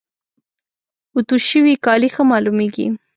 [1.15, 2.87] اوتو شوي کالي ښه معلوميږي.